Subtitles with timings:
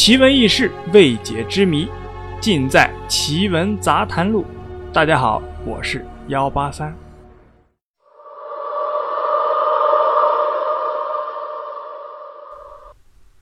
[0.00, 1.88] 奇闻异事、未解之谜，
[2.40, 4.42] 尽在《奇闻杂谈录》。
[4.92, 6.96] 大家好，我是幺八三。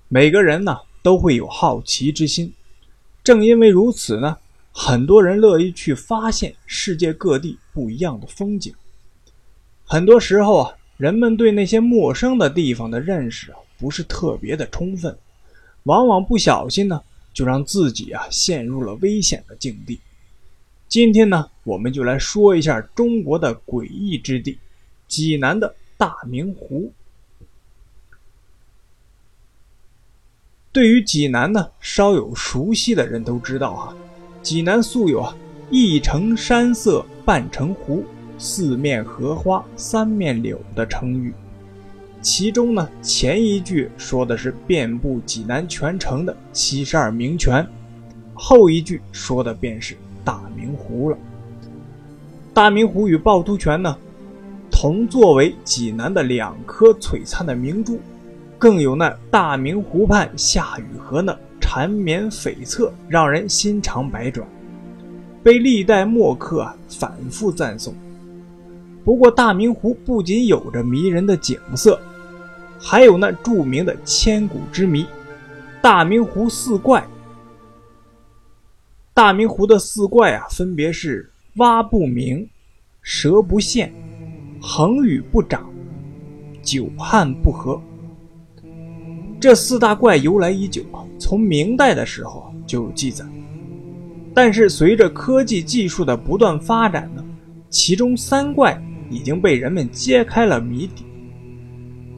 [0.09, 2.51] 每个人呢都会有好奇之心，
[3.23, 4.39] 正因为如此呢，
[4.73, 8.75] 很多人乐意去发现世界各地不一样的风景。
[9.85, 15.15] 很多时候啊，人们对那些陌生的地方的认识啊，不是特别的充分，
[15.87, 19.99] 往往不小心呢，就让自己啊陷入了危险的境地。
[20.89, 24.59] 今天呢，我们就来说一下中国的诡异之地——
[25.09, 26.93] 济南的大明湖。
[30.73, 33.97] 对于济南呢，稍有熟悉的人都知道啊，
[34.43, 35.37] 济南素有啊
[35.71, 38.05] “一城山色半城湖，
[38.39, 41.33] 四面荷花三面柳”的称誉。
[42.27, 47.65] 其中呢，前一句说的是遍布济南全城的七十二名泉，
[48.35, 51.17] 后一句说的便是大明湖了。
[52.53, 53.97] 大明湖与趵突泉呢，
[54.73, 58.01] 同作为济南的两颗璀璨的明珠。
[58.59, 64.45] 更有那大明湖畔夏雨荷那缠绵悱恻，让人心肠百转，
[65.45, 67.95] 被历代墨客啊反复赞颂。
[69.05, 71.97] 不过，大明湖不仅有着迷人的景色，
[72.79, 75.07] 还有那著名的千古之谜——
[75.83, 77.07] 大明湖四怪。
[79.15, 82.47] 大明湖的四怪啊，分别是蛙不鸣、
[83.01, 83.93] 蛇不现、
[84.61, 85.73] 横羽不长、
[86.63, 87.81] 久旱不涸。
[89.41, 93.25] 这四大怪由来已久啊，从明代的时候就有记载。
[94.35, 97.25] 但是随着科技技术的不断发展呢，
[97.71, 101.07] 其中三怪已经被人们揭开了谜底。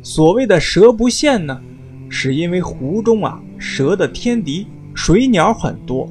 [0.09, 1.61] 所谓的蛇不现呢，
[2.09, 6.11] 是因为湖中啊蛇的天敌水鸟很多，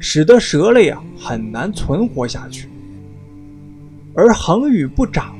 [0.00, 2.68] 使得蛇类啊很难存活下去。
[4.12, 5.36] 而恒宇不长，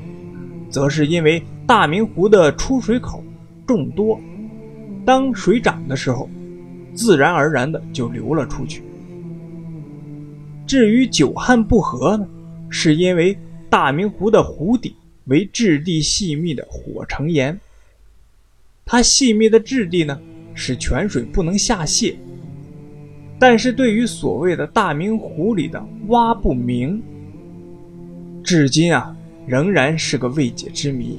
[0.71, 3.21] 则是因为大明湖的出水口
[3.67, 4.21] 众多。
[5.05, 6.31] 当水涨的时候，
[6.95, 8.85] 自然而然的就流了出去。
[10.69, 12.25] 至于久旱不涸呢，
[12.71, 13.37] 是因为
[13.69, 14.95] 大明湖的湖底
[15.25, 17.59] 为质地细密的火成岩，
[18.91, 20.19] 它细密的质地呢，
[20.55, 22.17] 使泉水不能下泄。
[23.39, 27.03] 但是对于所谓的大明湖里的蛙不鸣，
[28.43, 29.15] 至今啊，
[29.47, 31.19] 仍然是个未解之谜。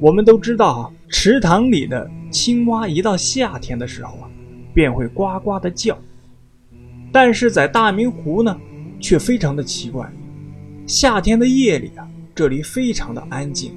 [0.00, 0.92] 我们都知道啊。
[1.08, 4.30] 池塘里的青蛙一到夏天的时候啊，
[4.74, 5.96] 便会呱呱的叫。
[7.12, 8.56] 但是在大明湖呢，
[9.00, 10.08] 却非常的奇怪。
[10.86, 13.72] 夏天的夜里啊，这里非常的安静，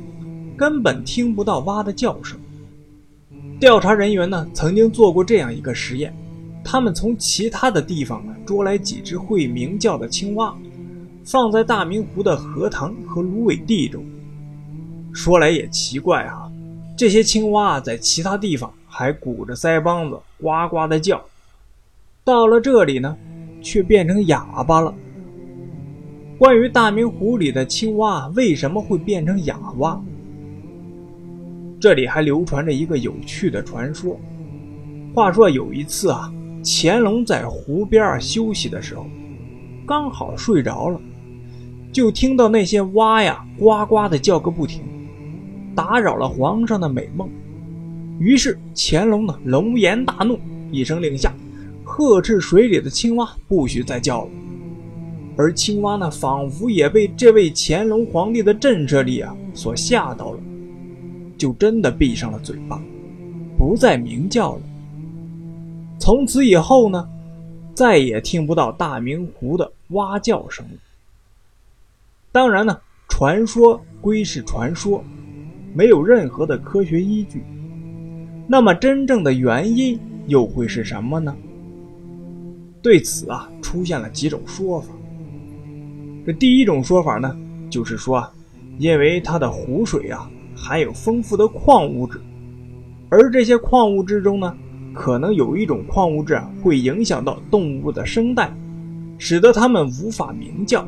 [0.58, 2.40] 根本听不到蛙的叫声。
[3.60, 6.14] 调查人员呢，曾经做过这样一个实验，
[6.64, 10.54] 他们从其他的地方呢捉来几只会鸣叫的青蛙，
[11.24, 14.04] 放在大明湖的荷塘和芦苇地中。
[15.14, 16.50] 说来也奇怪啊。
[16.96, 21.24] 这些青蛙在其他地方还鼓着腮帮子呱呱的叫，
[22.24, 23.18] 到了这里呢，
[23.62, 24.94] 却变成哑巴了。
[26.38, 30.02] 关于大明湖里的青蛙为什么会变成哑巴，
[31.84, 34.18] 这里还流传着一个有趣的传说。
[35.14, 36.34] 话说有一次啊，
[36.64, 39.06] 乾隆在湖边休息的时候，
[39.86, 40.98] 刚好睡着了，
[41.92, 44.82] 就听到那些蛙呀呱呱的叫个不停。
[45.76, 47.30] 打扰了皇上的美梦，
[48.18, 50.40] 于是乾隆呢龙颜大怒，
[50.72, 51.34] 一声令下，
[51.84, 54.30] 呵斥水里的青蛙不许再叫了。
[55.36, 60.40] 而青蛙呢，仿佛也被这位乾隆皇帝的震慑力啊所吓到了，
[61.44, 62.82] 就真的闭上了嘴巴，
[63.58, 64.62] 不再鸣叫了。
[66.00, 67.06] 从此以后呢，
[67.76, 70.78] 再也听不到大明湖的蛙叫声了。
[72.32, 75.04] 当然呢，传说归是传说。
[75.74, 77.44] 没有任何的科学依据，
[78.48, 81.36] 那么真正的原因又会是什么呢？
[82.82, 84.94] 对此啊，出现了几种说法。
[86.26, 87.38] 这第一种说法呢，
[87.70, 88.26] 就是说，
[88.78, 90.32] 因为它的湖水啊
[90.66, 92.22] 含有丰富的矿物质，
[93.10, 94.56] 而这些矿物质中呢，
[94.94, 98.50] 可能有一种矿物质啊会影响到动物的声带，
[99.18, 100.88] 使得它们无法鸣叫。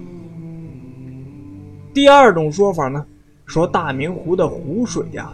[1.94, 3.06] 第二种说法呢？
[3.46, 5.34] 说大明湖的湖水呀，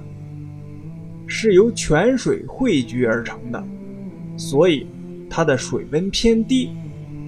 [1.27, 3.63] 是由泉水汇聚而成的，
[4.37, 4.87] 所以
[5.29, 6.71] 它的水温偏低，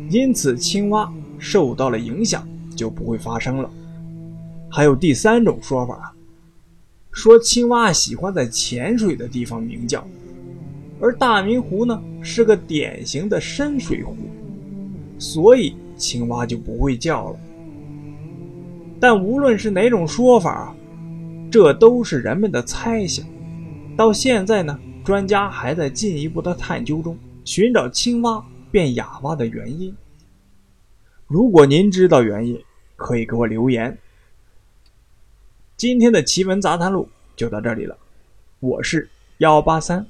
[0.09, 1.07] 因此青蛙
[1.37, 2.43] 受到了影响
[2.75, 3.69] 就不会发生了。
[4.67, 6.12] 还有第三种说法啊，
[7.13, 10.05] 说青蛙喜欢在浅水的地方鸣叫，
[10.99, 14.15] 而大明湖呢是个典型的深水湖，
[15.19, 17.39] 所以青蛙就不会叫了。
[18.99, 20.75] 但无论是哪种说法，
[21.51, 23.23] 这都是人们的猜想。
[23.95, 27.15] 到现在呢，专家还在进一步的探究中，
[27.45, 29.95] 寻找青蛙变哑巴的原因。
[31.27, 32.59] 如果您知道原因，
[32.95, 33.95] 可以给我留言。
[35.75, 37.97] 今天的奇闻杂谈录就到这里了，
[38.59, 39.09] 我是
[39.39, 40.05] 幺八三。